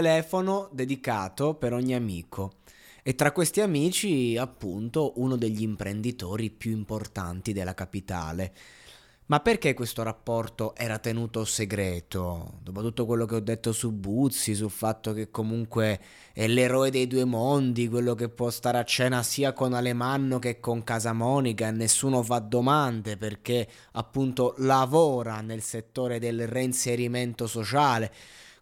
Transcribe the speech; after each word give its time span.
telefono 0.00 0.70
dedicato 0.72 1.54
per 1.54 1.74
ogni 1.74 1.94
amico. 1.94 2.54
E 3.02 3.14
tra 3.14 3.32
questi 3.32 3.60
amici, 3.60 4.36
appunto, 4.38 5.12
uno 5.16 5.36
degli 5.36 5.60
imprenditori 5.60 6.48
più 6.50 6.70
importanti 6.70 7.52
della 7.52 7.74
capitale. 7.74 8.52
Ma 9.26 9.40
perché 9.40 9.74
questo 9.74 10.02
rapporto 10.02 10.74
era 10.74 10.98
tenuto 10.98 11.44
segreto? 11.44 12.60
Dopo 12.62 12.80
tutto 12.80 13.06
quello 13.06 13.26
che 13.26 13.36
ho 13.36 13.40
detto 13.40 13.72
su 13.72 13.92
Buzzi, 13.92 14.54
sul 14.54 14.70
fatto 14.70 15.12
che 15.12 15.30
comunque 15.30 16.00
è 16.32 16.48
l'eroe 16.48 16.90
dei 16.90 17.06
due 17.06 17.24
mondi, 17.24 17.88
quello 17.88 18.14
che 18.14 18.28
può 18.28 18.50
stare 18.50 18.78
a 18.78 18.84
cena 18.84 19.22
sia 19.22 19.52
con 19.52 19.74
Alemanno 19.74 20.38
che 20.38 20.58
con 20.58 20.82
Casamonica 20.82 21.68
e 21.68 21.72
nessuno 21.72 22.22
fa 22.22 22.38
domande 22.38 23.16
perché 23.16 23.68
appunto 23.92 24.54
lavora 24.58 25.42
nel 25.42 25.62
settore 25.62 26.18
del 26.18 26.48
reinserimento 26.48 27.46
sociale. 27.46 28.12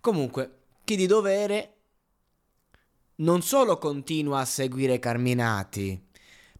Comunque, 0.01 0.58
chi 0.89 0.97
di 0.97 1.05
dovere 1.05 1.75
non 3.17 3.43
solo 3.43 3.77
continua 3.77 4.41
a 4.41 4.47
seguire 4.47 4.99
Carminati, 4.99 6.01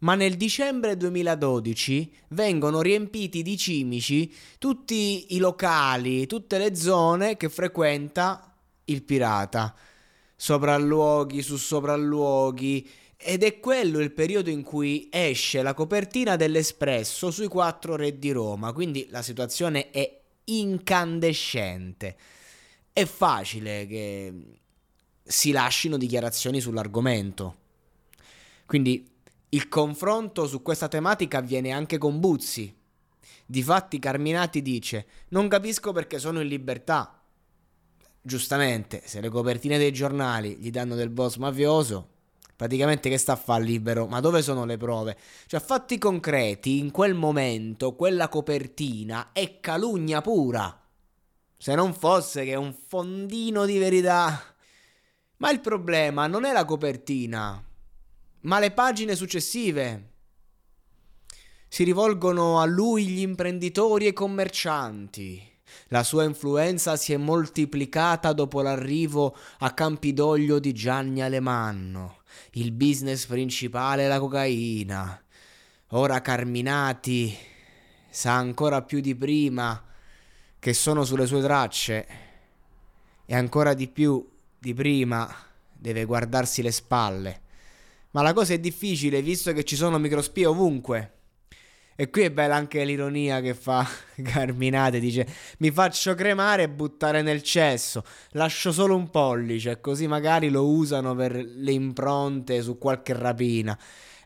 ma 0.01 0.17
nel 0.17 0.37
dicembre 0.37 0.99
2012 0.99 2.13
vengono 2.29 2.83
riempiti 2.83 3.41
di 3.41 3.57
cimici 3.57 4.31
tutti 4.59 5.35
i 5.35 5.39
locali, 5.39 6.27
tutte 6.27 6.59
le 6.59 6.75
zone 6.75 7.39
che 7.39 7.49
frequenta 7.49 8.55
il 8.85 9.03
pirata. 9.03 9.75
Sopralluoghi 10.37 11.41
su 11.41 11.57
sopralluoghi. 11.57 12.87
Ed 13.17 13.43
è 13.43 13.59
quello 13.59 13.99
il 13.99 14.13
periodo 14.13 14.51
in 14.51 14.63
cui 14.63 15.09
esce 15.11 15.63
la 15.63 15.73
copertina 15.73 16.37
dell'Espresso 16.37 17.31
sui 17.31 17.49
quattro 17.49 17.97
re 17.97 18.19
di 18.19 18.31
Roma, 18.31 18.75
quindi 18.75 19.07
la 19.09 19.23
situazione 19.23 19.91
è 19.91 20.21
incandescente 20.45 22.17
è 22.99 23.07
facile 23.07 23.87
che 23.87 24.35
si 25.23 25.53
lasciano 25.53 25.97
dichiarazioni 25.97 26.61
sull'argomento. 26.61 27.57
Quindi 28.67 29.09
il 29.51 29.69
confronto 29.69 30.49
su 30.49 30.63
questa 30.63 30.89
tematica 30.89 31.39
avviene 31.39 31.71
anche 31.71 31.97
con 31.97 32.19
Buzzi. 32.19 32.75
Difatti 33.47 34.01
Carminati 34.01 34.63
dice: 34.63 35.07
"Non 35.29 35.47
capisco 35.47 35.93
perché 35.93 36.19
sono 36.19 36.41
in 36.41 36.49
libertà". 36.49 37.23
Giustamente, 38.21 39.03
se 39.05 39.21
le 39.21 39.29
copertine 39.29 39.79
dei 39.79 39.93
giornali 39.93 40.57
gli 40.57 40.71
danno 40.71 40.97
del 40.97 41.11
boss 41.11 41.37
mafioso, 41.37 42.09
praticamente 42.57 43.09
che 43.09 43.17
sta 43.17 43.35
a 43.35 43.37
fare 43.37 43.63
libero? 43.63 44.09
Ma 44.09 44.19
dove 44.19 44.43
sono 44.43 44.65
le 44.65 44.77
prove? 44.77 45.17
Cioè, 45.47 45.61
fatti 45.61 45.99
concreti, 45.99 46.79
in 46.79 46.91
quel 46.91 47.15
momento 47.15 47.95
quella 47.95 48.29
copertina 48.29 49.31
è 49.31 49.61
calunnia 49.61 50.21
pura. 50.21 50.88
Se 51.61 51.75
non 51.75 51.93
fosse 51.93 52.45
che 52.45 52.55
un 52.55 52.73
fondino 52.73 53.67
di 53.67 53.79
verità. 53.79 54.41
Ma 55.39 55.51
il 55.51 55.59
problema 55.59 56.29
non 56.29 56.45
è 56.45 56.53
la 56.53 56.65
copertina, 56.65 57.61
ma 58.43 58.59
le 58.61 58.71
pagine 58.71 59.17
successive. 59.17 60.13
Si 61.67 61.83
rivolgono 61.83 62.61
a 62.61 62.65
lui 62.65 63.09
gli 63.09 63.21
imprenditori 63.21 64.07
e 64.07 64.13
commercianti. 64.13 65.43
La 65.89 66.05
sua 66.05 66.23
influenza 66.23 66.95
si 66.97 67.13
è 67.13 67.17
moltiplicata 67.17 68.33
dopo 68.33 68.63
l'arrivo 68.63 69.37
a 69.59 69.73
Campidoglio 69.73 70.61
di 70.61 70.73
Gianni 70.73 71.23
Alemanno. 71.23 72.19
Il 72.53 72.71
business 72.71 73.27
principale 73.27 74.05
è 74.05 74.09
la 74.09 74.21
cocaina. 74.21 75.23
Ora 75.89 76.21
Carminati 76.21 77.37
sa 78.09 78.35
ancora 78.35 78.83
più 78.83 79.01
di 79.01 79.17
prima 79.17 79.83
che 80.59 80.73
sono 80.73 81.05
sulle 81.05 81.27
sue 81.27 81.43
tracce 81.43 82.07
e 83.25 83.35
ancora 83.35 83.75
di 83.75 83.89
più 83.89 84.27
di 84.59 84.75
prima 84.75 85.33
deve 85.73 86.05
guardarsi 86.05 86.63
le 86.63 86.73
spalle. 86.73 87.41
Ma 88.11 88.23
la 88.23 88.33
cosa 88.33 88.55
è 88.55 88.59
difficile 88.59 89.23
visto 89.23 89.53
che 89.53 89.65
ci 89.65 89.77
sono 89.77 89.99
microspie 89.99 90.47
ovunque. 90.47 91.13
E 91.95 92.11
qui 92.11 92.23
è 92.23 92.31
bella 92.31 92.55
anche 92.55 92.85
l'ironia 92.85 93.41
che 93.41 93.55
fa 93.55 93.85
Carminate, 94.23 95.01
dice 95.01 95.27
mi 95.59 95.71
faccio 95.73 96.15
cremare 96.15 96.63
e 96.63 96.69
buttare 96.69 97.23
nel 97.23 97.43
cesso, 97.43 98.05
lascio 98.31 98.71
solo 98.71 98.95
un 98.95 99.11
pollice, 99.11 99.81
così 99.81 100.07
magari 100.07 100.49
lo 100.49 100.65
usano 100.67 101.17
per 101.17 101.35
le 101.35 101.73
impronte 101.73 102.63
su 102.63 102.79
qualche 102.79 103.15
rapina. 103.15 103.77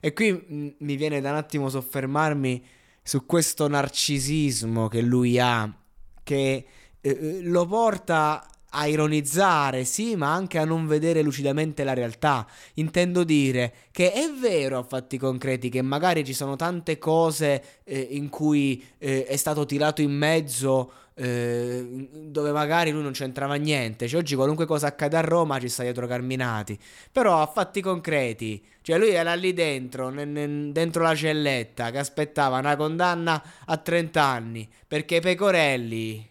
E 0.01 0.13
qui 0.13 0.33
m- 0.33 0.75
mi 0.79 0.97
viene 0.97 1.21
da 1.23 1.31
un 1.31 1.37
attimo 1.37 1.71
soffermarmi 1.71 2.63
su 3.03 3.25
questo 3.25 3.67
narcisismo 3.69 4.89
che 4.89 5.01
lui 5.01 5.39
ha 5.39 5.82
che 6.23 6.65
eh, 7.01 7.11
eh, 7.11 7.41
lo 7.43 7.67
porta 7.67 8.47
a 8.75 8.87
ironizzare, 8.87 9.85
sì, 9.85 10.17
ma 10.17 10.33
anche 10.33 10.59
a 10.59 10.65
non 10.65 10.87
vedere 10.87 11.23
lucidamente 11.23 11.85
la 11.85 11.93
realtà. 11.93 12.47
Intendo 12.75 13.23
dire 13.25 13.73
che 13.91 14.13
è 14.13 14.31
vero 14.31 14.79
a 14.79 14.83
fatti 14.83 15.19
concreti 15.19 15.69
che 15.69 15.83
magari 15.83 16.25
ci 16.25 16.33
sono 16.33 16.57
tante 16.57 16.97
cose 16.99 17.81
eh, 17.85 17.99
in 17.99 18.29
cui 18.31 18.83
eh, 18.99 19.27
è 19.27 19.37
stato 19.37 19.67
tirato 19.67 20.01
in 20.01 20.13
mezzo 20.13 20.93
eh, 21.15 22.09
dove 22.11 22.53
magari 22.53 22.91
lui 22.91 23.03
non 23.03 23.13
c'entrava 23.13 23.55
niente. 23.55 24.09
Cioè, 24.09 24.21
oggi 24.21 24.35
qualunque 24.35 24.67
cosa 24.67 24.89
accade 24.89 25.17
a 25.17 25.21
Roma 25.21 25.59
ci 25.61 25.69
sta 25.69 25.83
dietro 25.83 26.07
Carminati. 26.07 26.79
Però 27.11 27.41
a 27.41 27.47
fatti 27.47 27.81
concreti, 27.81 28.65
cioè 28.83 28.99
lui 28.99 29.11
era 29.11 29.35
lì 29.35 29.53
dentro, 29.53 30.09
n- 30.11 30.33
n- 30.33 30.73
dentro 30.73 31.03
la 31.03 31.15
celletta, 31.15 31.91
che 31.91 31.99
aspettava 31.99 32.59
una 32.59 32.77
condanna 32.77 33.43
a 33.67 33.77
30 33.77 34.23
anni, 34.23 34.69
perché 34.87 35.17
i 35.17 35.21
pecorelli... 35.21 36.31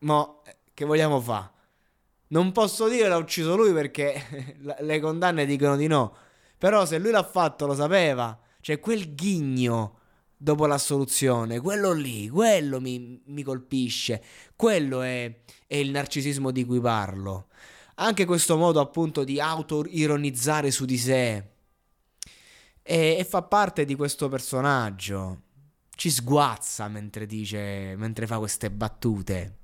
Mo, 0.00 0.42
che 0.74 0.84
vogliamo 0.84 1.20
fare? 1.20 1.50
Non 2.28 2.52
posso 2.52 2.88
dire 2.88 3.08
l'ha 3.08 3.16
ucciso 3.16 3.56
lui 3.56 3.72
perché 3.72 4.56
le 4.80 5.00
condanne 5.00 5.46
dicono 5.46 5.76
di 5.76 5.86
no. 5.86 6.16
Però 6.58 6.84
se 6.86 6.98
lui 6.98 7.10
l'ha 7.10 7.22
fatto 7.22 7.66
lo 7.66 7.74
sapeva. 7.74 8.38
Cioè 8.60 8.80
quel 8.80 9.14
ghigno 9.14 9.98
dopo 10.42 10.66
l'assoluzione, 10.66 11.60
quello 11.60 11.92
lì, 11.92 12.28
quello 12.28 12.80
mi, 12.80 13.22
mi 13.26 13.42
colpisce. 13.44 14.22
Quello 14.56 15.00
è, 15.00 15.32
è 15.68 15.76
il 15.76 15.90
narcisismo 15.90 16.50
di 16.50 16.64
cui 16.64 16.80
parlo. 16.80 17.46
Anche 17.96 18.24
questo 18.24 18.56
modo 18.56 18.80
appunto 18.80 19.22
di 19.22 19.40
auto-ironizzare 19.40 20.72
su 20.72 20.84
di 20.84 20.98
sé. 20.98 21.50
E, 22.82 23.16
e 23.18 23.24
fa 23.28 23.42
parte 23.42 23.84
di 23.84 23.94
questo 23.94 24.28
personaggio. 24.28 25.42
Ci 25.94 26.10
sguazza 26.10 26.88
mentre 26.88 27.26
dice, 27.26 27.94
mentre 27.96 28.26
fa 28.26 28.38
queste 28.38 28.68
battute. 28.70 29.58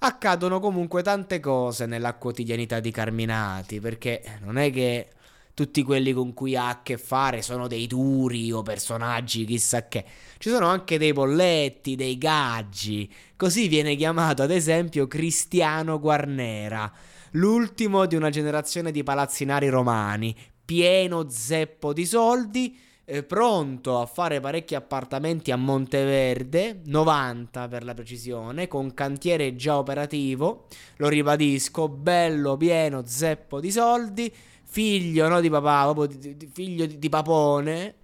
Accadono 0.00 0.60
comunque 0.60 1.02
tante 1.02 1.40
cose 1.40 1.86
nella 1.86 2.16
quotidianità 2.16 2.80
di 2.80 2.90
Carminati, 2.90 3.80
perché 3.80 4.38
non 4.42 4.58
è 4.58 4.70
che 4.70 5.08
tutti 5.56 5.82
quelli 5.82 6.12
con 6.12 6.34
cui 6.34 6.54
ha 6.54 6.68
a 6.68 6.82
che 6.82 6.98
fare 6.98 7.40
sono 7.40 7.66
dei 7.66 7.86
duri 7.86 8.52
o 8.52 8.60
personaggi 8.60 9.46
chissà 9.46 9.88
che. 9.88 10.04
Ci 10.36 10.50
sono 10.50 10.66
anche 10.66 10.98
dei 10.98 11.14
polletti, 11.14 11.96
dei 11.96 12.18
gaggi. 12.18 13.10
Così 13.36 13.66
viene 13.66 13.96
chiamato 13.96 14.42
ad 14.42 14.50
esempio 14.50 15.06
Cristiano 15.06 15.98
Guarnera, 15.98 16.92
l'ultimo 17.30 18.04
di 18.04 18.16
una 18.16 18.28
generazione 18.28 18.92
di 18.92 19.02
palazzinari 19.02 19.70
romani, 19.70 20.36
pieno 20.62 21.30
zeppo 21.30 21.94
di 21.94 22.04
soldi, 22.04 22.78
eh, 23.06 23.22
pronto 23.22 23.98
a 23.98 24.04
fare 24.04 24.40
parecchi 24.40 24.74
appartamenti 24.74 25.52
a 25.52 25.56
Monteverde, 25.56 26.82
90 26.84 27.66
per 27.68 27.82
la 27.82 27.94
precisione, 27.94 28.68
con 28.68 28.92
cantiere 28.92 29.56
già 29.56 29.78
operativo, 29.78 30.66
lo 30.96 31.08
ribadisco, 31.08 31.88
bello, 31.88 32.58
pieno, 32.58 33.04
zeppo 33.06 33.58
di 33.58 33.70
soldi 33.70 34.34
figlio 34.76 35.26
no, 35.26 35.40
di 35.40 35.48
papà, 35.48 35.90
proprio 35.90 36.18
di, 36.18 36.36
di, 36.36 36.50
figlio 36.52 36.84
di, 36.84 36.98
di 36.98 37.08
papone. 37.08 37.94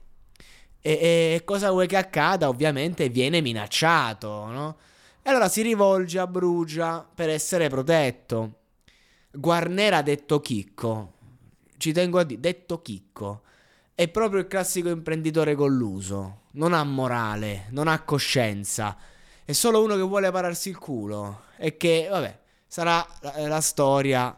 E, 0.81 0.91
e, 0.91 1.43
cosa 1.45 1.71
vuoi 1.71 1.87
che 1.87 1.99
accada? 1.99 2.49
Ovviamente 2.49 3.11
viene 3.11 3.43
minacciato, 3.43 4.47
no? 4.47 4.77
E 5.23 5.29
allora 5.29 5.49
si 5.49 5.61
rivolge 5.61 6.19
a 6.19 6.27
Brugia 6.27 7.07
per 7.15 7.29
essere 7.29 7.69
protetto. 7.69 8.61
Guarnera 9.31 10.01
detto 10.01 10.41
Chicco. 10.41 11.13
Ci 11.77 11.93
tengo 11.93 12.19
a 12.19 12.25
dire, 12.25 12.41
detto 12.41 12.81
Chicco. 12.81 13.43
È 13.95 14.09
proprio 14.09 14.41
il 14.41 14.49
classico 14.49 14.89
imprenditore 14.89 15.55
colluso. 15.55 16.45
Non 16.53 16.73
ha 16.73 16.83
morale, 16.85 17.67
non 17.71 17.87
ha 17.87 18.01
coscienza. 18.01 18.97
È 19.45 19.53
solo 19.53 19.83
uno 19.83 19.95
che 19.95 20.01
vuole 20.01 20.31
pararsi 20.31 20.71
il 20.71 20.79
culo. 20.79 21.43
E 21.59 21.77
che, 21.77 22.09
vabbè, 22.11 22.39
sarà 22.67 23.07
la, 23.21 23.47
la 23.47 23.61
storia 23.61 24.35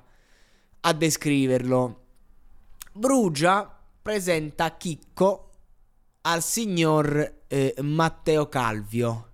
a 0.80 0.92
descriverlo. 0.92 2.02
Brugia 2.96 3.76
presenta 4.00 4.76
Chicco 4.76 5.50
al 6.20 6.44
signor 6.44 7.40
eh, 7.48 7.74
Matteo 7.80 8.48
Calvio, 8.48 9.30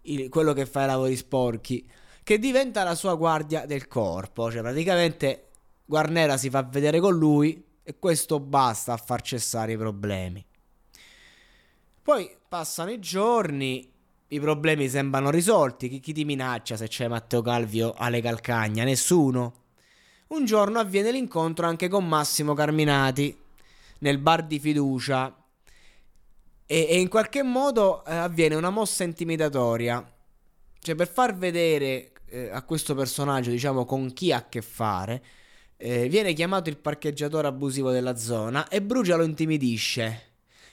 il, 0.00 0.28
quello 0.28 0.52
che 0.52 0.66
fa 0.66 0.82
i 0.82 0.86
lavori 0.86 1.14
sporchi, 1.14 1.88
che 2.24 2.40
diventa 2.40 2.82
la 2.82 2.96
sua 2.96 3.14
guardia 3.14 3.66
del 3.66 3.86
corpo. 3.86 4.50
Cioè, 4.50 4.62
praticamente 4.62 5.50
Guarnera 5.84 6.36
si 6.36 6.50
fa 6.50 6.64
vedere 6.64 6.98
con 6.98 7.14
lui 7.14 7.64
e 7.84 8.00
questo 8.00 8.40
basta 8.40 8.94
a 8.94 8.96
far 8.96 9.22
cessare 9.22 9.74
i 9.74 9.76
problemi. 9.76 10.44
Poi 12.02 12.36
passano 12.48 12.90
i 12.90 12.98
giorni, 12.98 13.88
i 14.26 14.40
problemi 14.40 14.88
sembrano 14.88 15.30
risolti. 15.30 15.88
Chi, 15.88 16.00
chi 16.00 16.12
ti 16.12 16.24
minaccia 16.24 16.76
se 16.76 16.88
c'è 16.88 17.06
Matteo 17.06 17.42
Calvio 17.42 17.94
alle 17.96 18.20
calcagna? 18.20 18.82
Nessuno 18.82 19.65
un 20.28 20.44
giorno 20.44 20.78
avviene 20.78 21.12
l'incontro 21.12 21.66
anche 21.66 21.88
con 21.88 22.06
Massimo 22.06 22.54
Carminati 22.54 23.36
nel 23.98 24.18
bar 24.18 24.44
di 24.44 24.58
fiducia 24.58 25.34
e, 26.66 26.86
e 26.88 26.98
in 26.98 27.08
qualche 27.08 27.42
modo 27.42 28.04
eh, 28.04 28.14
avviene 28.14 28.56
una 28.56 28.70
mossa 28.70 29.04
intimidatoria. 29.04 30.04
Cioè 30.80 30.94
per 30.94 31.08
far 31.08 31.36
vedere 31.36 32.12
eh, 32.26 32.50
a 32.50 32.62
questo 32.62 32.94
personaggio, 32.94 33.50
diciamo, 33.50 33.84
con 33.84 34.12
chi 34.12 34.32
ha 34.32 34.38
a 34.38 34.48
che 34.48 34.62
fare, 34.62 35.22
eh, 35.76 36.08
viene 36.08 36.32
chiamato 36.32 36.68
il 36.68 36.76
parcheggiatore 36.76 37.46
abusivo 37.46 37.90
della 37.90 38.16
zona 38.16 38.68
e 38.68 38.82
Brugia 38.82 39.16
lo 39.16 39.24
intimidisce. 39.24 40.22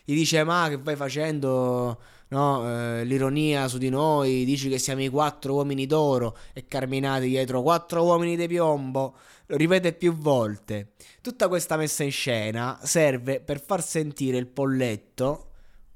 Gli 0.04 0.16
dice 0.16 0.44
ma 0.44 0.68
che 0.70 0.78
vai 0.78 0.96
facendo 0.96 2.00
no, 2.30 2.70
eh, 2.70 3.06
l'ironia 3.06 3.68
su 3.68 3.78
di 3.78 3.90
noi, 3.90 4.44
dici 4.46 4.68
che 4.70 4.78
siamo 4.80 5.02
i 5.02 5.10
quattro 5.10 5.54
uomini 5.54 5.86
d'oro 5.86 6.38
e 6.54 6.68
Carminati 6.68 7.28
dietro 7.28 7.62
quattro 7.62 8.04
uomini 8.04 8.36
di 8.36 8.48
piombo 8.48 9.16
lo 9.54 9.58
ripete 9.58 9.94
più 9.94 10.16
volte. 10.16 10.94
Tutta 11.22 11.48
questa 11.48 11.78
messa 11.78 12.04
in 12.04 12.12
scena 12.12 12.80
serve 12.82 13.40
per 13.40 13.62
far 13.62 13.84
sentire 13.84 14.38
il 14.38 14.48
polletto 14.48 15.50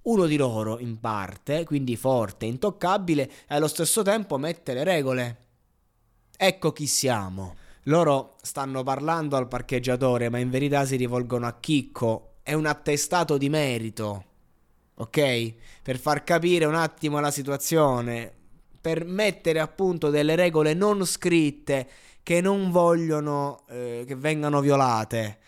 uno 0.03 0.25
di 0.25 0.37
loro 0.37 0.79
in 0.79 0.99
parte, 0.99 1.65
quindi 1.65 1.97
forte, 1.97 2.45
intoccabile 2.45 3.23
e 3.47 3.55
allo 3.55 3.67
stesso 3.67 4.03
tempo 4.03 4.37
mette 4.37 4.73
le 4.73 4.83
regole. 4.83 5.45
Ecco 6.37 6.71
chi 6.71 6.85
siamo. 6.85 7.55
Loro 7.83 8.35
stanno 8.41 8.83
parlando 8.83 9.35
al 9.35 9.47
parcheggiatore, 9.47 10.29
ma 10.29 10.37
in 10.37 10.49
verità 10.49 10.85
si 10.85 10.95
rivolgono 10.95 11.47
a 11.47 11.57
Chicco. 11.59 12.35
È 12.43 12.53
un 12.53 12.67
attestato 12.67 13.37
di 13.37 13.49
merito. 13.49 14.25
Ok? 14.95 15.53
Per 15.81 15.97
far 15.97 16.23
capire 16.23 16.65
un 16.65 16.75
attimo 16.75 17.19
la 17.19 17.31
situazione, 17.31 18.33
per 18.87 19.03
mettere 19.03 19.59
appunto 19.59 20.09
delle 20.09 20.35
regole 20.35 20.73
non 20.73 21.05
scritte 21.05 21.89
che 22.23 22.39
non 22.39 22.71
vogliono 22.71 23.65
eh, 23.67 24.05
che 24.07 24.15
vengano 24.15 24.61
violate. 24.61 25.39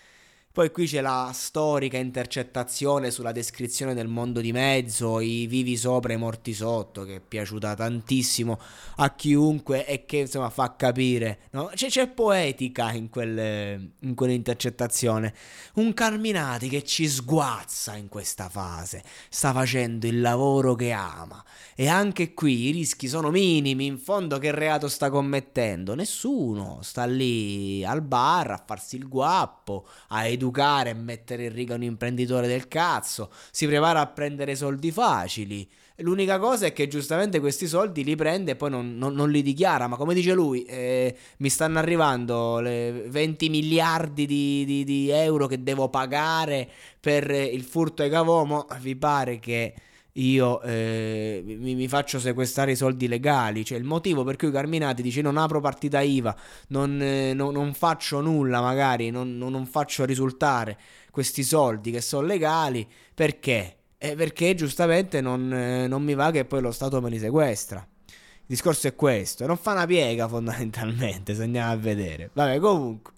Poi 0.60 0.72
qui 0.72 0.88
c'è 0.88 1.00
la 1.00 1.32
storica 1.34 1.96
intercettazione 1.96 3.12
sulla 3.12 3.32
descrizione 3.32 3.94
del 3.94 4.10
mondo 4.10 4.42
di 4.42 4.52
mezzo, 4.52 5.22
i 5.22 5.48
vivi 5.48 5.78
sopra 5.78 6.12
e 6.12 6.18
i 6.18 6.20
morti 6.20 6.54
sotto, 6.54 7.06
che 7.06 7.16
è 7.16 7.22
piaciuta 7.22 7.76
tantissimo 7.76 8.60
a 8.98 9.16
chiunque 9.16 9.86
e 9.86 10.06
che 10.06 10.18
insomma 10.18 10.50
fa 10.50 10.76
capire. 10.76 11.44
No? 11.52 11.72
C'è, 11.74 11.88
c'è, 11.88 12.10
poetica 12.10 12.92
in, 12.92 13.10
quelle, 13.10 13.92
in 14.00 14.16
quell'intercettazione. 14.16 15.34
Un 15.76 15.94
Carminati 15.94 16.68
che 16.68 16.84
ci 16.84 17.08
sguazza 17.08 17.96
in 17.96 18.10
questa 18.10 18.50
fase, 18.50 19.02
sta 19.30 19.54
facendo 19.54 20.08
il 20.08 20.20
lavoro 20.20 20.76
che 20.76 20.92
ama. 20.92 21.42
E 21.74 21.88
anche 21.88 22.34
qui 22.34 22.68
i 22.68 22.72
rischi 22.72 23.08
sono 23.08 23.30
minimi, 23.30 23.86
in 23.86 23.98
fondo 23.98 24.38
che 24.40 24.52
reato 24.52 24.90
sta 24.90 25.10
commettendo? 25.10 25.96
Nessuno, 25.96 26.80
sta 26.82 27.06
lì 27.06 27.86
al 27.86 28.02
bar 28.02 28.52
a 28.52 28.62
farsi 28.66 28.98
il 28.98 29.08
guappo, 29.08 29.88
a 30.10 30.26
educare 30.26 30.48
educare 30.50 30.90
e 30.90 30.94
mettere 30.94 31.46
in 31.46 31.54
riga 31.54 31.75
un 31.75 31.84
imprenditore 31.84 32.48
del 32.48 32.68
cazzo, 32.68 33.30
si 33.51 33.68
prepara 33.68 34.01
a 34.01 34.07
prendere 34.07 34.56
soldi 34.56 34.92
facili. 34.92 35.69
L'unica 35.98 36.40
cosa 36.40 36.66
è 36.66 36.74
che 36.74 36.88
giustamente 36.88 37.40
questi 37.42 37.68
soldi 37.68 38.06
li 38.06 38.16
prende 38.16 38.51
e 38.51 38.56
poi 38.56 38.69
non, 38.69 38.98
non, 38.98 39.13
non 39.13 39.30
li 39.30 39.42
dichiara, 39.42 39.88
ma 39.88 39.98
come 39.98 40.13
dice 40.13 40.34
lui, 40.34 40.63
eh, 40.63 41.16
mi 41.38 41.50
stanno 41.50 41.78
arrivando 41.78 42.60
le 42.60 43.04
20 43.07 43.50
miliardi 43.50 44.25
di, 44.25 44.63
di, 44.66 44.84
di 44.86 45.10
euro 45.10 45.46
che 45.46 45.62
devo 45.62 45.90
pagare 45.90 46.69
per 47.00 47.30
il 47.30 47.63
furto 47.63 48.02
ai 48.02 48.10
cavomo, 48.10 48.66
vi 48.80 48.95
pare 48.95 49.40
che 49.40 49.74
io 50.19 50.62
eh, 50.62 51.42
mi, 51.45 51.75
mi, 51.75 51.88
faccio 51.88 52.19
sequestrare 52.19 52.71
i 52.71 52.75
soldi 52.75 53.07
legali. 53.07 53.63
Cioè, 53.63 53.77
il 53.77 53.83
motivo 53.83 54.24
per 54.24 54.36
cui 54.36 54.51
Carminati 54.51 55.01
dice 55.01 55.21
non 55.21 55.38
apro 55.38 55.62
partita 55.62 56.01
IVA, 56.01 56.36
non, 56.68 57.01
eh, 57.01 57.33
no, 57.33 57.51
non 57.51 57.74
faccio 57.74 58.21
nulla, 58.21 58.62
magari 58.62 59.10
non, 59.10 59.38
non, 59.38 59.66
faccio 59.66 60.06
risultare 60.06 60.77
questi 61.12 61.44
soldi 61.44 61.92
che 61.92 62.02
sono 62.02 62.28
legali. 62.28 62.88
Perché? 63.14 63.76
Eh, 63.97 64.16
perché 64.16 64.56
giustamente 64.56 65.21
non, 65.21 65.52
eh, 65.54 65.88
non 65.88 66.04
mi 66.04 66.14
va 66.14 66.31
che 66.31 66.45
poi 66.45 66.61
lo 66.61 66.71
Stato 66.71 67.02
me 67.02 67.09
li 67.09 67.19
sequestra. 67.19 67.85
Il 68.07 68.56
discorso 68.56 68.88
è 68.88 68.95
questo, 68.95 69.45
non 69.45 69.57
fa 69.57 69.73
una 69.73 69.85
piega 69.85 70.28
fondamentalmente, 70.28 71.35
se 71.35 71.44
andiamo 71.44 71.71
a 71.71 71.76
vedere. 71.76 72.30
Vabbè, 72.33 72.59
comunque. 72.59 73.14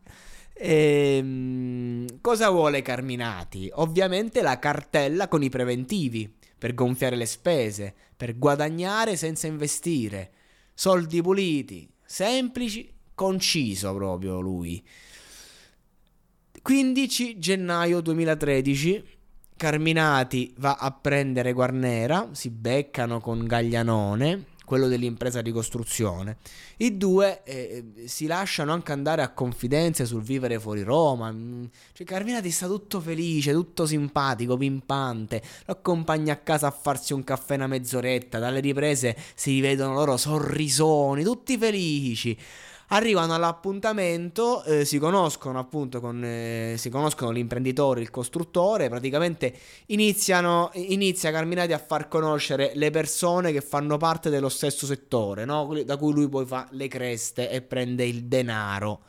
Ehm, 0.53 2.19
cosa 2.21 2.49
vuole 2.49 2.83
Carminati? 2.83 3.71
Ovviamente 3.75 4.43
la 4.43 4.59
cartella 4.59 5.27
con 5.27 5.41
i 5.41 5.49
preventivi 5.49 6.31
per 6.61 6.75
gonfiare 6.75 7.15
le 7.15 7.25
spese, 7.25 7.91
per 8.15 8.37
guadagnare 8.37 9.15
senza 9.15 9.47
investire. 9.47 10.29
Soldi 10.75 11.19
puliti, 11.19 11.89
semplici, 12.05 12.87
conciso 13.15 13.95
proprio 13.95 14.39
lui. 14.39 14.85
15 16.61 17.39
gennaio 17.39 17.99
2013 18.01 19.03
Carminati 19.57 20.53
va 20.59 20.75
a 20.75 20.91
prendere 20.91 21.51
Guarnera, 21.53 22.29
si 22.33 22.51
beccano 22.51 23.19
con 23.19 23.47
Gaglianone 23.47 24.49
quello 24.65 24.87
dell'impresa 24.87 25.41
di 25.41 25.51
costruzione. 25.51 26.37
I 26.77 26.97
due 26.97 27.43
eh, 27.43 27.83
si 28.05 28.25
lasciano 28.25 28.71
anche 28.71 28.91
andare 28.91 29.21
a 29.21 29.33
confidenze 29.33 30.05
sul 30.05 30.21
vivere 30.21 30.59
fuori 30.59 30.83
Roma. 30.83 31.31
Mm, 31.31 31.65
cioè, 31.93 32.05
Carminati 32.05 32.51
sta 32.51 32.67
tutto 32.67 32.99
felice, 32.99 33.51
tutto 33.51 33.85
simpatico, 33.85 34.57
pimpante. 34.57 35.41
Lo 35.65 35.73
accompagna 35.73 36.33
a 36.33 36.37
casa 36.37 36.67
a 36.67 36.71
farsi 36.71 37.13
un 37.13 37.23
caffè 37.23 37.55
una 37.55 37.67
mezz'oretta. 37.67 38.39
Dalle 38.39 38.59
riprese 38.59 39.15
si 39.35 39.59
vedono 39.59 39.93
loro 39.93 40.17
sorrisoni, 40.17 41.23
tutti 41.23 41.57
felici 41.57 42.37
arrivano 42.93 43.33
all'appuntamento, 43.33 44.63
eh, 44.63 44.85
si 44.85 44.97
conoscono 44.97 45.59
appunto 45.59 45.99
con, 45.99 46.21
eh, 46.23 46.75
si 46.77 46.89
conoscono 46.89 47.31
l'imprenditore, 47.31 48.01
il 48.01 48.09
costruttore, 48.09 48.89
praticamente 48.89 49.53
iniziano, 49.87 50.71
inizia 50.73 51.31
Carminati 51.31 51.73
a 51.73 51.77
far 51.77 52.07
conoscere 52.07 52.71
le 52.75 52.89
persone 52.89 53.51
che 53.51 53.61
fanno 53.61 53.97
parte 53.97 54.29
dello 54.29 54.49
stesso 54.49 54.85
settore, 54.85 55.45
no? 55.45 55.73
da 55.85 55.97
cui 55.97 56.13
lui 56.13 56.27
poi 56.27 56.45
fa 56.45 56.67
le 56.71 56.87
creste 56.87 57.49
e 57.49 57.61
prende 57.61 58.05
il 58.05 58.25
denaro. 58.25 59.01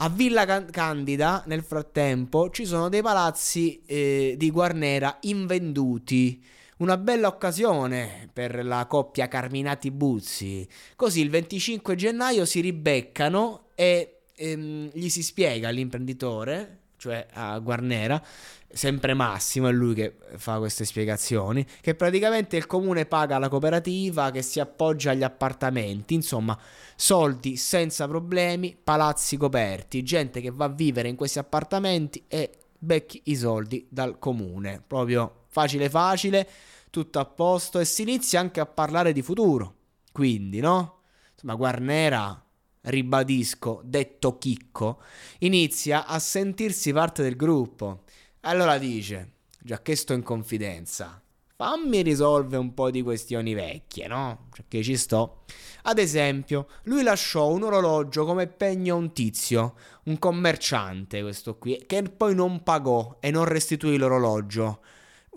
A 0.00 0.08
Villa 0.08 0.64
Candida, 0.64 1.42
nel 1.46 1.62
frattempo, 1.62 2.50
ci 2.50 2.64
sono 2.64 2.88
dei 2.88 3.02
palazzi 3.02 3.82
eh, 3.84 4.34
di 4.36 4.50
Guarnera 4.50 5.18
invenduti 5.22 6.40
una 6.78 6.96
bella 6.96 7.28
occasione 7.28 8.28
per 8.32 8.64
la 8.64 8.86
coppia 8.86 9.28
Carminati 9.28 9.90
Buzzi. 9.90 10.66
Così 10.96 11.20
il 11.20 11.30
25 11.30 11.94
gennaio 11.94 12.44
si 12.44 12.60
ribeccano 12.60 13.68
e 13.74 14.20
ehm, 14.34 14.90
gli 14.92 15.08
si 15.08 15.22
spiega 15.22 15.68
all'imprenditore 15.68 16.78
cioè 16.98 17.26
a 17.32 17.58
Guarnera, 17.60 18.20
sempre 18.68 19.14
Massimo, 19.14 19.68
è 19.68 19.72
lui 19.72 19.94
che 19.94 20.16
fa 20.36 20.58
queste 20.58 20.84
spiegazioni, 20.84 21.64
che 21.80 21.94
praticamente 21.94 22.56
il 22.56 22.66
comune 22.66 23.06
paga 23.06 23.38
la 23.38 23.48
cooperativa 23.48 24.30
che 24.30 24.42
si 24.42 24.60
appoggia 24.60 25.12
agli 25.12 25.22
appartamenti, 25.22 26.14
insomma, 26.14 26.58
soldi 26.96 27.56
senza 27.56 28.06
problemi, 28.06 28.76
palazzi 28.82 29.36
coperti, 29.36 30.02
gente 30.02 30.40
che 30.40 30.50
va 30.50 30.66
a 30.66 30.70
vivere 30.70 31.08
in 31.08 31.16
questi 31.16 31.38
appartamenti 31.38 32.24
e 32.26 32.50
becchi 32.76 33.22
i 33.26 33.36
soldi 33.36 33.86
dal 33.88 34.18
comune, 34.18 34.82
proprio 34.84 35.37
facile 35.58 35.90
facile, 35.90 36.48
tutto 36.90 37.18
a 37.18 37.24
posto 37.24 37.80
e 37.80 37.84
si 37.84 38.02
inizia 38.02 38.38
anche 38.38 38.60
a 38.60 38.66
parlare 38.66 39.12
di 39.12 39.22
futuro. 39.22 39.74
Quindi, 40.12 40.60
no? 40.60 41.00
Insomma, 41.32 41.54
Guarnera 41.54 42.44
ribadisco, 42.82 43.80
detto 43.84 44.38
Chicco, 44.38 45.00
inizia 45.40 46.06
a 46.06 46.18
sentirsi 46.20 46.92
parte 46.92 47.22
del 47.22 47.36
gruppo. 47.36 48.04
Allora 48.42 48.78
dice, 48.78 49.32
già 49.60 49.82
che 49.82 49.96
sto 49.96 50.12
in 50.12 50.22
confidenza, 50.22 51.20
fammi 51.56 52.02
risolvere 52.02 52.60
un 52.60 52.72
po' 52.72 52.90
di 52.90 53.02
questioni 53.02 53.52
vecchie, 53.52 54.06
no? 54.06 54.46
Perché 54.50 54.82
ci 54.82 54.96
sto. 54.96 55.42
Ad 55.82 55.98
esempio, 55.98 56.68
lui 56.84 57.02
lasciò 57.02 57.48
un 57.48 57.64
orologio 57.64 58.24
come 58.24 58.46
pegno 58.46 58.94
a 58.94 58.98
un 58.98 59.12
tizio, 59.12 59.74
un 60.04 60.18
commerciante 60.18 61.20
questo 61.20 61.58
qui, 61.58 61.82
che 61.86 62.02
poi 62.04 62.34
non 62.34 62.62
pagò 62.62 63.16
e 63.20 63.30
non 63.30 63.44
restituì 63.44 63.96
l'orologio. 63.96 64.80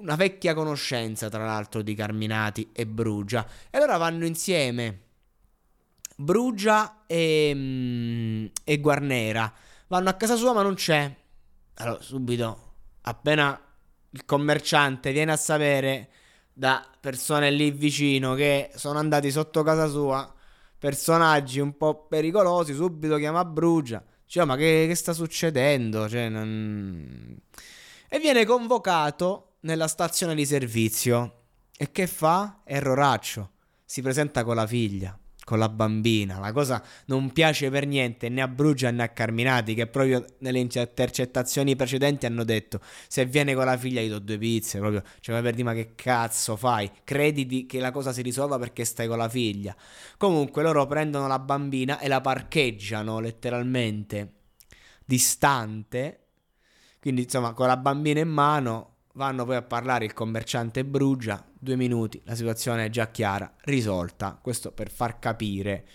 Una 0.02 0.16
vecchia 0.16 0.56
conoscenza, 0.56 1.30
tra 1.30 1.46
l'altro, 1.46 1.84
di 1.84 1.94
Carminati 1.94 2.72
e 2.74 2.88
Brugia. 2.88 3.46
E 3.70 3.78
allora 3.78 3.98
vanno 3.98 4.26
insieme 4.26 5.02
Brugia 6.16 7.04
e, 7.06 7.52
mm, 7.54 8.46
e 8.64 8.80
Guarnera. 8.80 9.54
Vanno 9.88 10.10
a 10.10 10.14
casa 10.14 10.36
sua 10.36 10.54
ma 10.54 10.64
non 10.64 10.74
c'è. 10.74 11.16
Allora, 11.76 12.02
subito, 12.02 12.74
appena 13.02 13.60
il 14.10 14.26
commerciante 14.26 15.12
viene 15.12 15.34
a 15.34 15.38
sapere 15.38 16.10
da 16.52 16.84
persone 17.00 17.52
lì 17.52 17.70
vicino 17.70 18.34
che 18.34 18.72
sono 18.76 18.98
andati 18.98 19.30
sotto 19.30 19.62
casa 19.62 19.88
sua, 19.88 20.34
personaggi 20.80 21.60
un 21.60 21.78
po' 21.78 22.08
pericolosi, 22.08 22.74
subito 22.74 23.18
chiama 23.18 23.46
Brugia. 23.46 24.04
Cioè, 24.26 24.46
ma 24.46 24.56
che, 24.56 24.86
che 24.88 24.96
sta 24.96 25.14
succedendo? 25.14 26.10
Cioè, 26.10 26.28
non... 26.28 27.40
E 28.10 28.20
viene 28.20 28.46
convocato 28.46 29.51
nella 29.62 29.88
stazione 29.88 30.36
di 30.36 30.46
servizio. 30.46 31.40
E 31.78 31.92
che 31.92 32.08
fa? 32.08 32.62
Erroraccio. 32.64 33.52
Si 33.86 34.02
presenta 34.02 34.44
con 34.44 34.56
la 34.56 34.68
figlia 34.68 35.18
con 35.44 35.60
la 35.60 35.68
bambina. 35.68 36.40
La 36.40 36.52
cosa 36.52 36.82
non 37.08 37.32
piace 37.32 37.70
per 37.70 37.86
niente 37.86 38.30
né 38.30 38.42
a 38.42 38.48
Brugia 38.48 38.90
né 38.92 39.04
a 39.04 39.10
Carminati, 39.10 39.74
che 39.74 39.88
proprio 39.88 40.26
nelle 40.40 40.60
intercettazioni 40.60 41.76
precedenti 41.76 42.26
hanno 42.26 42.46
detto: 42.46 42.80
Se 43.08 43.26
viene 43.26 43.54
con 43.54 43.66
la 43.66 43.78
figlia, 43.78 44.02
gli 44.02 44.10
do 44.10 44.20
due 44.20 44.38
pizze. 44.38 44.80
Proprio, 44.80 45.04
cioè, 45.20 45.42
per 45.42 45.54
dire, 45.54 45.64
ma 45.64 45.74
che 45.74 45.94
cazzo 45.96 46.56
fai? 46.56 46.90
Crediti 47.04 47.66
che 47.66 47.80
la 47.80 47.92
cosa 47.92 48.14
si 48.14 48.22
risolva 48.22 48.58
perché 48.58 48.86
stai 48.86 49.08
con 49.08 49.18
la 49.18 49.28
figlia. 49.28 49.76
Comunque, 50.18 50.64
loro 50.64 50.86
prendono 50.86 51.28
la 51.28 51.40
bambina 51.40 52.00
e 52.00 52.08
la 52.08 52.22
parcheggiano 52.22 53.20
letteralmente 53.20 54.34
distante. 55.04 56.18
Quindi, 57.02 57.24
insomma, 57.24 57.54
con 57.54 57.68
la 57.68 57.78
bambina 57.78 58.20
in 58.20 58.30
mano 58.30 58.91
vanno 59.14 59.46
poi 59.46 59.56
a 59.56 59.62
parlare 59.62 60.06
il 60.06 60.14
commerciante 60.14 60.86
Brugia, 60.86 61.44
due 61.58 61.76
minuti, 61.76 62.22
la 62.26 62.36
situazione 62.36 62.86
è 62.86 62.90
già 62.90 63.08
chiara, 63.08 63.54
risolta. 63.62 64.38
Questo 64.42 64.72
per 64.72 64.90
far 64.90 65.20
capire, 65.20 65.86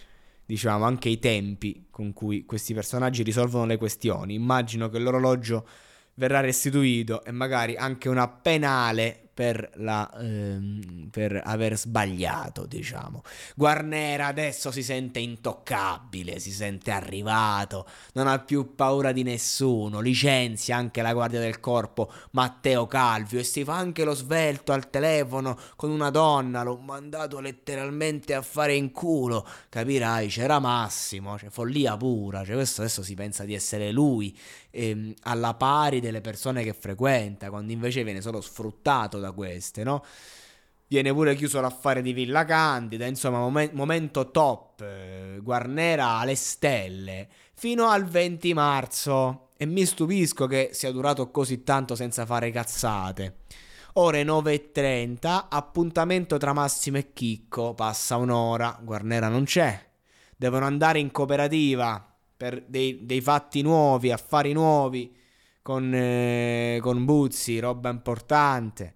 diciamo, 0.45 0.85
anche 0.85 1.09
i 1.09 1.19
tempi 1.19 1.87
con 1.91 2.13
cui 2.13 2.45
questi 2.45 2.75
personaggi 2.75 3.23
risolvono 3.23 3.67
le 3.67 3.77
questioni. 3.77 4.35
Immagino 4.35 4.89
che 4.89 4.99
l'orologio 4.99 5.67
verrà 6.15 6.41
restituito 6.41 7.25
e 7.25 7.31
magari 7.31 7.77
anche 7.77 8.09
una 8.09 8.29
penale 8.29 9.26
per, 9.37 9.71
la, 9.75 10.11
ehm, 10.19 11.11
per 11.11 11.43
aver 11.45 11.77
sbagliato, 11.77 12.65
diciamo. 12.65 13.21
Guarnera 13.55 14.29
adesso 14.29 14.71
si 14.71 14.83
sente 14.83 15.19
intoccabile, 15.19 16.39
si 16.39 16.51
sente 16.51 16.91
arrivato, 16.91 17.87
non 18.15 18.29
ha 18.29 18.39
più 18.39 18.75
paura 18.75 19.13
di 19.13 19.23
nessuno, 19.23 20.01
licenzia 20.01 20.79
anche 20.79 21.03
la 21.03 21.13
guardia 21.13 21.39
del 21.39 21.61
corpo 21.61 22.11
Matteo 22.31 22.87
Calvio 22.87 23.39
e 23.39 23.45
si 23.45 23.63
fa 23.63 23.75
anche 23.75 24.05
lo 24.05 24.15
svelto 24.15 24.73
al 24.73 24.89
telefono 24.89 25.59
con 25.77 25.91
una 25.91 26.09
donna, 26.09 26.63
l'ho 26.63 26.79
mandato 26.79 27.39
letteralmente 27.39 28.33
a 28.33 28.41
fare 28.41 28.75
in 28.75 28.91
culo, 28.91 29.47
capirai, 29.69 30.29
c'era 30.29 30.61
Massimo, 30.61 31.37
cioè 31.37 31.51
follia 31.51 31.95
pura, 31.99 32.43
cioè 32.43 32.55
questo 32.55 32.81
adesso 32.81 33.03
si 33.03 33.13
pensa 33.13 33.45
di 33.45 33.53
essere 33.53 33.93
lui 33.93 34.35
ehm, 34.77 35.15
alla 35.23 35.55
pari 35.55 36.01
delle 36.01 36.21
persone 36.21 36.63
che 36.63 36.73
frequenta, 36.75 37.49
quando 37.49 37.73
invece 37.73 38.05
viene 38.05 38.21
solo 38.21 38.41
sfruttato 38.41 39.19
da 39.19 39.26
queste, 39.33 39.83
no? 39.85 40.05
Viene 40.89 41.13
pure 41.13 41.35
chiuso 41.35 41.61
l'affare 41.61 42.01
di 42.01 42.13
Villa 42.13 42.45
Candida, 42.45 43.07
insomma, 43.07 43.39
momen- 43.39 43.71
momento 43.73 44.31
top, 44.31 44.81
eh, 44.83 45.39
Guarnera 45.43 46.19
alle 46.19 46.37
stelle, 46.37 47.29
fino 47.55 47.89
al 47.89 48.05
20 48.05 48.55
marzo. 48.55 49.49
E 49.57 49.67
mi 49.67 49.85
stupisco 49.85 50.47
che 50.47 50.71
sia 50.73 50.93
durato 50.93 51.31
così 51.31 51.65
tanto 51.65 51.95
senza 51.97 52.27
fare 52.27 52.51
cazzate. 52.51 53.39
Ore 53.95 54.23
9.30, 54.23 55.47
appuntamento 55.49 56.37
tra 56.37 56.53
Massimo 56.53 56.99
e 56.99 57.13
Chicco, 57.15 57.73
passa 57.75 58.17
un'ora, 58.17 58.79
Guarnera 58.83 59.29
non 59.29 59.45
c'è. 59.45 59.83
Devono 60.37 60.67
andare 60.67 60.99
in 60.99 61.11
cooperativa 61.11 62.15
per 62.37 62.63
dei, 62.67 63.07
dei 63.07 63.23
fatti 63.23 63.63
nuovi, 63.63 64.13
affari 64.13 64.53
nuovi, 64.53 65.17
con, 65.63 65.93
eh, 65.95 66.79
con 66.83 67.05
Buzzi, 67.07 67.59
roba 67.59 67.89
importante. 67.89 68.95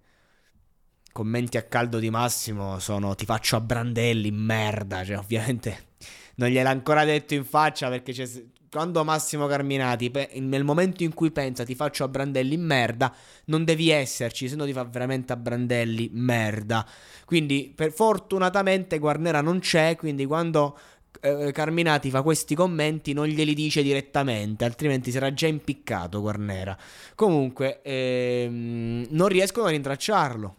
Commenti 1.13 1.57
a 1.57 1.63
caldo 1.63 1.99
di 1.99 2.11
Massimo 2.11 2.79
sono 2.79 3.15
ti 3.15 3.25
faccio 3.25 3.57
a 3.57 3.61
brandelli, 3.61 4.31
merda, 4.31 5.05
cioè 5.05 5.19
ovviamente 5.19 5.89
non 6.37 6.49
gliel'ha 6.49 6.71
ancora 6.71 7.05
detto 7.05 7.35
in 7.35 7.45
faccia 7.45 7.89
perché 7.89 8.13
c'è, 8.13 8.27
quando 8.71 9.03
Massimo 9.03 9.47
Carminati, 9.47 10.11
nel 10.37 10.63
momento 10.63 11.03
in 11.03 11.13
cui 11.13 11.33
pensa 11.33 11.65
ti 11.65 11.75
faccio 11.75 12.05
a 12.05 12.09
brandelli 12.09 12.57
merda, 12.57 13.13
non 13.47 13.65
devi 13.65 13.91
esserci, 13.91 14.49
se 14.49 14.55
no 14.55 14.65
ti 14.65 14.73
fa 14.73 14.85
veramente 14.85 15.33
a 15.33 15.37
brandelli 15.37 16.09
merda. 16.13 16.87
Quindi, 17.25 17.73
per, 17.75 17.91
fortunatamente, 17.93 18.99
Guarnera 18.99 19.41
non 19.41 19.59
c'è, 19.59 19.97
quindi 19.97 20.25
quando 20.25 20.79
eh, 21.21 21.51
Carminati 21.53 22.11
fa 22.11 22.23
questi 22.23 22.55
commenti 22.55 23.13
non 23.13 23.27
glieli 23.27 23.55
dice 23.55 23.83
direttamente, 23.83 24.65
altrimenti 24.65 25.11
sarà 25.11 25.33
già 25.33 25.49
impiccato 25.49 26.21
Guarnera. 26.21 26.79
Comunque, 27.17 27.83
ehm, 27.83 29.07
non 29.11 29.29
riescono 29.29 29.67
a 29.67 29.71
rintracciarlo. 29.71 30.57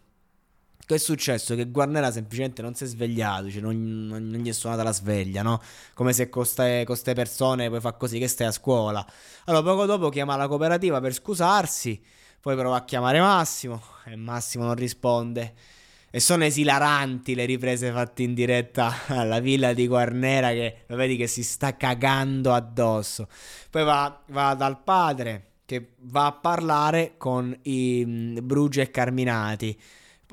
È 0.94 0.98
successo? 0.98 1.54
Che 1.54 1.66
Guarnera 1.70 2.10
semplicemente 2.10 2.62
non 2.62 2.74
si 2.74 2.84
è 2.84 2.86
svegliato, 2.86 3.50
cioè 3.50 3.60
non, 3.60 4.06
non, 4.06 4.26
non, 4.28 4.40
gli 4.40 4.48
è 4.48 4.52
suonata 4.52 4.82
la 4.82 4.92
sveglia, 4.92 5.42
no? 5.42 5.60
Come 5.94 6.12
se 6.12 6.28
con 6.28 6.44
queste 6.84 7.14
persone 7.14 7.68
poi 7.68 7.80
fa 7.80 7.92
così 7.92 8.18
che 8.18 8.28
stai 8.28 8.46
a 8.46 8.52
scuola. 8.52 9.04
Allora, 9.46 9.62
poco 9.62 9.86
dopo 9.86 10.08
chiama 10.08 10.36
la 10.36 10.48
cooperativa 10.48 11.00
per 11.00 11.12
scusarsi, 11.12 12.00
poi 12.40 12.56
prova 12.56 12.76
a 12.76 12.84
chiamare 12.84 13.20
Massimo 13.20 13.82
e 14.04 14.16
Massimo 14.16 14.64
non 14.64 14.74
risponde. 14.74 15.54
E 16.10 16.20
sono 16.20 16.44
esilaranti 16.44 17.34
le 17.34 17.46
riprese 17.46 17.90
fatte 17.90 18.22
in 18.22 18.34
diretta 18.34 18.94
alla 19.06 19.40
villa 19.40 19.72
di 19.72 19.86
Guarnera 19.86 20.50
che 20.50 20.82
lo 20.86 20.96
vedi 20.96 21.16
che 21.16 21.26
si 21.26 21.42
sta 21.42 21.76
cagando 21.76 22.52
addosso. 22.52 23.28
Poi 23.70 23.82
va, 23.82 24.22
va 24.26 24.54
dal 24.54 24.82
padre 24.82 25.52
che 25.64 25.92
va 26.00 26.26
a 26.26 26.32
parlare 26.32 27.14
con 27.16 27.56
i 27.62 28.04
mm, 28.04 28.38
Brugia 28.42 28.82
e 28.82 28.90
Carminati. 28.90 29.80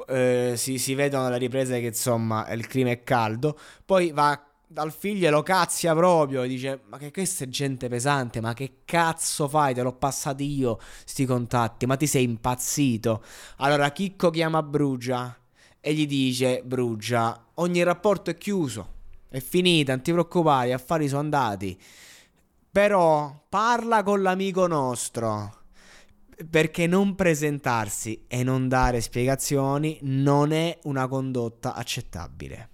Eh, 0.08 0.54
si, 0.56 0.78
si 0.78 0.94
vedono 0.96 1.30
le 1.30 1.38
riprese 1.38 1.80
che 1.80 1.88
insomma 1.88 2.50
il 2.52 2.68
clima 2.68 2.92
è 2.92 3.04
caldo. 3.04 3.58
Poi 3.86 4.12
va 4.12 4.44
dal 4.68 4.92
figlio 4.92 5.28
e 5.28 5.32
lo 5.32 5.44
cazzia 5.44 5.94
proprio. 5.96 6.44
Dice: 6.44 6.82
Ma 6.88 6.98
che 6.98 7.12
questa 7.12 7.46
è 7.46 7.48
gente 7.48 7.88
pesante. 7.90 8.42
Ma 8.42 8.54
che 8.54 8.82
cazzo 8.86 9.48
fai? 9.48 9.74
Te 9.74 9.82
l'ho 9.82 9.94
passati 9.94 10.46
io 10.46 10.80
sti 11.06 11.26
contatti. 11.26 11.86
Ma 11.86 11.96
ti 11.96 12.08
sei 12.08 12.24
impazzito. 12.24 13.24
Allora 13.58 13.92
Chicco 13.92 14.30
chiama 14.30 14.62
Brugia 14.64 15.36
e 15.82 15.94
gli 15.94 16.06
dice 16.06 16.62
Brugia, 16.64 17.48
ogni 17.56 17.84
rapporto 17.84 18.30
è 18.30 18.38
chiuso, 18.38 18.94
è 19.30 19.40
finita, 19.40 19.94
non 19.94 20.04
ti 20.04 20.12
preoccupare, 20.12 20.70
gli 20.70 20.72
affari 20.72 21.08
sono 21.08 21.22
andati. 21.22 21.80
Però 22.72 23.46
parla 23.50 24.04
con 24.04 24.22
l'amico 24.22 24.68
nostro. 24.68 25.59
Perché 26.48 26.88
non 26.88 27.16
presentarsi 27.16 28.26
e 28.28 28.44
non 28.44 28.68
dare 28.68 29.02
spiegazioni 29.02 29.98
non 30.04 30.52
è 30.52 30.78
una 30.84 31.08
condotta 31.08 31.74
accettabile. 31.74 32.70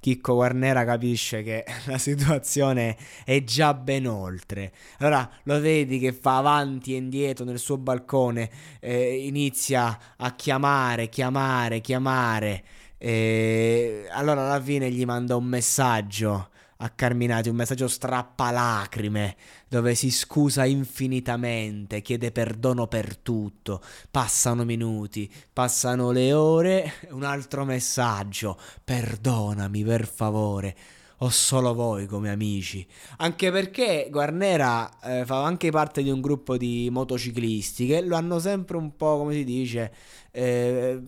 Chicco 0.00 0.34
Guarnera 0.34 0.84
capisce 0.84 1.42
che 1.42 1.64
la 1.86 1.98
situazione 1.98 2.96
è 3.24 3.42
già 3.42 3.74
ben 3.74 4.06
oltre. 4.06 4.72
Allora 4.98 5.28
lo 5.44 5.60
vedi 5.60 5.98
che 5.98 6.12
fa 6.12 6.38
avanti 6.38 6.94
e 6.94 6.98
indietro 6.98 7.44
nel 7.44 7.58
suo 7.58 7.78
balcone, 7.78 8.50
eh, 8.80 9.26
inizia 9.26 9.98
a 10.16 10.34
chiamare, 10.34 11.08
chiamare, 11.08 11.80
chiamare. 11.80 12.64
E 12.96 14.06
allora 14.10 14.44
alla 14.44 14.60
fine 14.60 14.90
gli 14.90 15.04
manda 15.04 15.36
un 15.36 15.44
messaggio 15.44 16.50
a 16.80 16.90
Carminati, 16.90 17.48
un 17.48 17.56
messaggio 17.56 17.88
strappalacrime 17.88 19.36
dove 19.68 19.96
si 19.96 20.12
scusa 20.12 20.64
infinitamente, 20.64 22.02
chiede 22.02 22.30
perdono 22.30 22.86
per 22.86 23.16
tutto. 23.16 23.82
Passano 24.10 24.64
minuti, 24.64 25.30
passano 25.52 26.12
le 26.12 26.32
ore, 26.32 26.92
un 27.10 27.24
altro 27.24 27.64
messaggio. 27.64 28.58
Perdonami 28.84 29.82
per 29.82 30.06
favore 30.06 30.76
ho 31.18 31.30
solo 31.30 31.74
voi 31.74 32.06
come 32.06 32.30
amici. 32.30 32.86
Anche 33.18 33.50
perché 33.50 34.08
Guarnera 34.10 35.00
eh, 35.00 35.24
fa 35.24 35.44
anche 35.44 35.70
parte 35.70 36.02
di 36.02 36.10
un 36.10 36.20
gruppo 36.20 36.56
di 36.56 36.88
motociclisti 36.92 37.86
che 37.86 38.02
lo 38.02 38.14
hanno 38.14 38.38
sempre 38.38 38.76
un 38.76 38.94
po', 38.94 39.18
come 39.18 39.34
si 39.34 39.44
dice, 39.44 39.92
eh, 40.30 41.00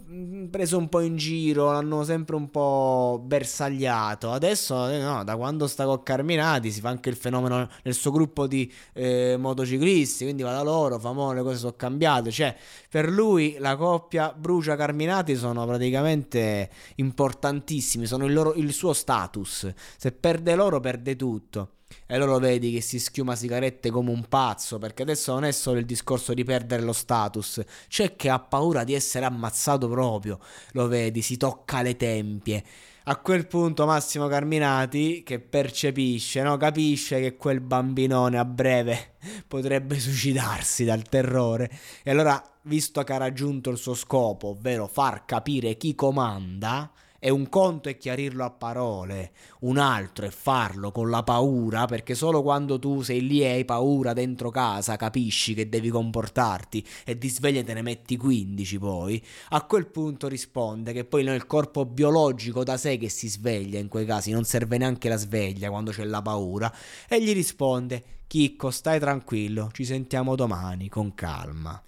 preso 0.61 0.77
un 0.77 0.91
po' 0.91 1.01
in 1.01 1.17
giro, 1.17 1.73
l'hanno 1.73 2.05
sempre 2.05 2.37
un 2.37 2.51
po' 2.51 3.19
bersagliato. 3.25 4.31
Adesso, 4.31 4.91
eh, 4.91 4.99
no, 4.99 5.25
da 5.25 5.35
quando 5.37 5.67
sta 5.67 5.87
con 5.87 6.03
Carminati, 6.03 6.71
si 6.71 6.81
fa 6.81 6.91
anche 6.91 7.09
il 7.09 7.17
fenomeno 7.17 7.67
nel 7.83 7.95
suo 7.95 8.11
gruppo 8.11 8.47
di 8.47 8.71
eh, 8.93 9.37
motociclisti. 9.39 10.25
Quindi 10.25 10.43
va 10.43 10.53
da 10.53 10.63
loro, 10.63 10.99
famo, 10.99 11.33
le 11.33 11.41
cose 11.43 11.57
sono 11.57 11.73
cambiate. 11.75 12.31
Cioè, 12.31 12.55
per 12.91 13.09
lui 13.09 13.57
la 13.59 13.75
coppia 13.77 14.35
Brucia 14.37 14.77
Carminati 14.77 15.35
sono 15.35 15.65
praticamente 15.65 16.69
importantissimi. 16.97 18.05
Sono 18.05 18.27
il, 18.27 18.35
loro, 18.35 18.53
il 18.53 18.75
suo 18.75 18.93
status. 18.93 19.73
Se 19.97 20.13
perde 20.13 20.55
loro, 20.55 20.79
perde 20.79 21.17
tutto. 21.17 21.80
E 22.07 22.15
allora 22.15 22.33
lo 22.33 22.39
vedi 22.39 22.73
che 22.73 22.81
si 22.81 22.99
schiuma 22.99 23.37
sigarette 23.37 23.91
come 23.91 24.11
un 24.11 24.27
pazzo, 24.29 24.79
perché 24.79 25.03
adesso 25.03 25.33
non 25.33 25.45
è 25.45 25.53
solo 25.53 25.79
il 25.79 25.87
discorso 25.87 26.35
di 26.35 26.45
perdere 26.45 26.83
lo 26.83 26.93
status, 26.93 27.63
c'è 27.89 28.17
che 28.17 28.29
ha 28.29 28.39
paura 28.39 28.85
di 28.85 28.95
essere 28.95 29.25
ammazzato 29.25 29.89
proprio, 29.89 30.39
lo 30.73 30.89
vedi, 30.89 31.23
si 31.23 31.37
tocca 31.37 31.83
le 31.83 31.97
tempie. 31.97 32.65
A 33.05 33.17
quel 33.17 33.47
punto 33.47 33.87
Massimo 33.87 34.29
Carminati, 34.29 35.23
che 35.25 35.41
percepisce, 35.41 36.43
no? 36.43 36.57
capisce 36.57 37.19
che 37.21 37.37
quel 37.37 37.61
bambinone 37.61 38.39
a 38.39 38.45
breve 38.45 39.15
potrebbe 39.49 39.99
suicidarsi 39.99 40.85
dal 40.85 41.03
terrore, 41.03 41.71
e 42.03 42.11
allora, 42.11 42.41
visto 42.63 43.03
che 43.03 43.13
ha 43.13 43.17
raggiunto 43.17 43.71
il 43.71 43.79
suo 43.79 43.95
scopo, 43.95 44.49
ovvero 44.49 44.87
far 44.87 45.25
capire 45.25 45.77
chi 45.77 45.95
comanda, 45.95 46.91
e 47.23 47.31
un 47.31 47.51
conto 47.51 47.91
è 47.91 47.99
chiarirlo 47.99 48.45
a 48.45 48.51
parole, 48.51 49.33
un 49.61 49.77
altro 49.77 50.25
è 50.25 50.31
farlo 50.31 50.91
con 50.91 51.11
la 51.11 51.23
paura, 51.23 51.85
perché 51.85 52.15
solo 52.15 52.43
quando 52.43 52.79
tu 52.79 53.03
sei 53.03 53.27
lì 53.27 53.43
e 53.43 53.51
hai 53.51 53.65
paura 53.67 54.15
dentro 54.15 54.51
casa 54.51 54.97
capisci 54.97 55.53
che 55.53 55.69
devi 55.69 55.91
comportarti 55.91 56.85
e 57.05 57.19
di 57.19 57.29
sveglia 57.29 57.63
te 57.63 57.75
ne 57.75 57.83
metti 57.83 58.17
15 58.17 58.79
poi. 58.79 59.23
A 59.51 59.63
quel 59.65 59.87
punto 59.89 60.29
risponde 60.29 60.95
che 60.95 61.05
poi 61.05 61.23
nel 61.23 61.47
corpo 61.47 61.85
biologico 61.85 62.65
da 62.65 62.79
sé 62.79 62.97
che 62.97 63.11
si 63.11 63.29
sveglia 63.29 63.79
in 63.79 63.89
quei 63.89 64.07
casi, 64.07 64.31
non 64.31 64.45
serve 64.45 64.79
neanche 64.79 65.11
la 65.11 65.19
sveglia 65.19 65.69
quando 65.69 65.91
c'è 65.91 66.05
la 66.05 66.23
paura. 66.23 66.75
E 67.07 67.23
gli 67.23 67.35
risponde: 67.35 68.03
Chicco, 68.27 68.71
stai 68.71 68.99
tranquillo, 68.99 69.69
ci 69.73 69.85
sentiamo 69.85 70.37
domani 70.37 70.89
con 70.89 71.15
calma. 71.15 71.81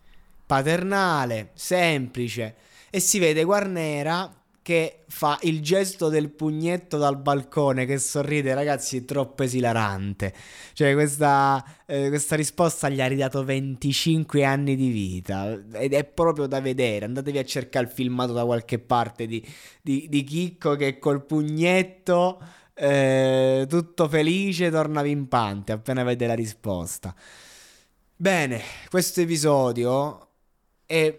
Paternale, 0.45 1.53
semplice. 1.55 2.57
E 2.91 3.01
si 3.01 3.19
vede 3.19 3.43
Guarnera 3.45 4.42
che 4.63 5.05
fa 5.09 5.39
il 5.43 5.61
gesto 5.61 6.09
del 6.09 6.31
pugnetto 6.31 6.97
dal 6.97 7.19
balcone 7.19 7.85
che 7.85 7.99
sorride, 7.99 8.55
ragazzi, 8.55 8.99
è 8.99 9.05
troppo 9.05 9.43
esilarante. 9.43 10.33
Cioè, 10.73 10.95
questa, 10.95 11.65
eh, 11.85 12.09
questa, 12.09 12.37
risposta 12.37 12.89
gli 12.89 13.01
ha 13.01 13.07
ridato 13.07 13.45
25 13.45 14.45
anni 14.45 14.77
di 14.77 14.91
vita 14.91 15.61
ed 15.73 15.93
è 15.93 16.05
proprio 16.05 16.47
da 16.47 16.61
vedere. 16.61 17.07
Andatevi 17.07 17.39
a 17.39 17.45
cercare 17.45 17.87
il 17.87 17.91
filmato 17.91 18.33
da 18.33 18.45
qualche 18.45 18.79
parte 18.79 19.27
di, 19.27 19.45
di, 19.83 20.07
di 20.09 20.23
Chicco 20.23 20.77
che 20.77 21.01
col 21.01 21.27
pugnetto, 21.27 22.41
eh, 22.75 23.67
tutto 23.69 24.09
felice, 24.09 24.71
torna 24.71 25.03
pimpante 25.03 25.73
appena 25.73 26.05
vede 26.05 26.27
la 26.29 26.35
risposta. 26.35 27.13
Bene, 28.15 28.61
questo 28.89 29.21
episodio 29.21 30.29
è 30.87 31.19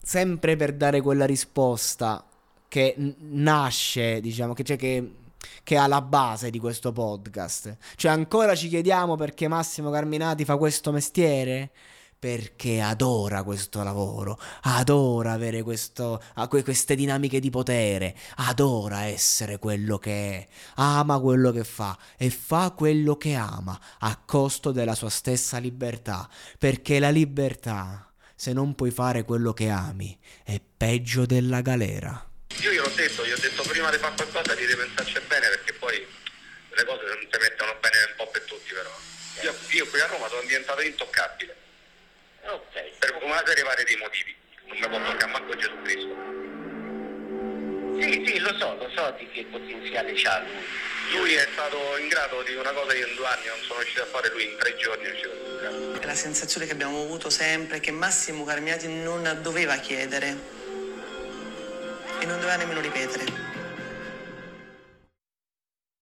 sempre 0.00 0.54
per 0.54 0.72
dare 0.74 1.00
quella 1.00 1.26
risposta 1.26 2.24
che 2.76 2.94
nasce, 3.20 4.20
diciamo, 4.20 4.52
che, 4.52 4.62
cioè 4.62 4.76
che, 4.76 5.14
che 5.62 5.78
ha 5.78 5.86
la 5.86 6.02
base 6.02 6.50
di 6.50 6.58
questo 6.58 6.92
podcast. 6.92 7.74
Cioè 7.96 8.12
ancora 8.12 8.54
ci 8.54 8.68
chiediamo 8.68 9.16
perché 9.16 9.48
Massimo 9.48 9.90
Carminati 9.90 10.44
fa 10.44 10.58
questo 10.58 10.92
mestiere? 10.92 11.70
perché 12.18 12.80
adora 12.80 13.44
questo 13.44 13.82
lavoro, 13.82 14.38
adora 14.62 15.32
avere 15.32 15.62
questo, 15.62 16.20
queste 16.48 16.94
dinamiche 16.94 17.40
di 17.40 17.50
potere, 17.50 18.16
adora 18.36 19.04
essere 19.04 19.58
quello 19.58 19.98
che 19.98 20.32
è, 20.32 20.48
ama 20.76 21.20
quello 21.20 21.52
che 21.52 21.62
fa 21.62 21.96
e 22.16 22.30
fa 22.30 22.72
quello 22.74 23.16
che 23.16 23.34
ama 23.34 23.78
a 23.98 24.18
costo 24.24 24.72
della 24.72 24.94
sua 24.94 25.10
stessa 25.10 25.58
libertà, 25.58 26.28
perché 26.58 26.98
la 26.98 27.10
libertà, 27.10 28.10
se 28.34 28.54
non 28.54 28.74
puoi 28.74 28.90
fare 28.90 29.22
quello 29.22 29.52
che 29.52 29.68
ami, 29.68 30.18
è 30.42 30.58
peggio 30.76 31.26
della 31.26 31.60
galera. 31.60 32.30
Io 32.60 32.72
gliel'ho 32.72 32.88
detto, 32.88 33.26
gli 33.26 33.32
ho 33.32 33.38
detto 33.38 33.62
prima 33.62 33.90
di 33.90 33.98
fare 33.98 34.14
qualcosa 34.14 34.54
di 34.54 34.64
pensarci 34.66 35.20
bene 35.26 35.48
perché 35.48 35.72
poi 35.74 36.06
le 36.70 36.84
cose 36.84 37.04
non 37.04 37.18
si 37.30 37.38
mettono 37.38 37.76
bene 37.80 37.96
un 38.08 38.12
po' 38.16 38.26
per 38.28 38.42
tutti 38.42 38.72
però. 38.72 38.90
Io, 39.42 39.54
io 39.68 39.86
qui 39.86 40.00
a 40.00 40.06
Roma 40.06 40.28
sono 40.28 40.40
diventato 40.42 40.80
intoccabile. 40.80 41.54
Ok. 42.42 42.82
Per 42.98 43.18
una 43.22 43.42
serie 43.44 43.62
varie 43.62 43.84
di 43.84 43.96
motivi. 43.96 44.34
Non 44.64 44.78
mi 44.78 44.88
può 44.88 44.98
toccare 44.98 45.32
manco 45.32 45.56
Gesù 45.56 45.82
Cristo. 45.82 46.44
Sì, 48.00 48.24
sì, 48.26 48.38
lo 48.38 48.56
so, 48.58 48.76
lo 48.76 48.90
so 48.94 49.14
di 49.18 49.28
che 49.30 49.44
potenziale 49.44 50.12
c'ha 50.14 50.40
lui. 50.40 50.64
Lui 51.12 51.34
è 51.34 51.48
stato 51.52 51.96
in 51.98 52.08
grado 52.08 52.42
di 52.42 52.54
una 52.54 52.72
cosa 52.72 52.92
che 52.92 52.98
io 52.98 53.06
in 53.06 53.14
due 53.14 53.26
anni 53.26 53.46
non 53.46 53.60
sono 53.62 53.78
riuscito 53.78 54.02
a 54.02 54.06
fare, 54.06 54.30
lui 54.30 54.44
in 54.44 54.56
tre 54.58 54.76
giorni 54.76 55.04
è 55.04 55.10
riuscito 55.10 55.30
a 55.30 55.92
fare. 55.92 56.06
La 56.06 56.14
sensazione 56.14 56.66
che 56.66 56.72
abbiamo 56.72 57.00
avuto 57.00 57.30
sempre 57.30 57.76
è 57.76 57.80
che 57.80 57.92
Massimo 57.92 58.44
Carmiati 58.44 58.88
non 58.88 59.38
doveva 59.40 59.76
chiedere 59.76 60.55
e 62.20 62.26
non 62.26 62.38
doveva 62.40 62.56
nemmeno 62.56 62.80
ripetere. 62.80 63.55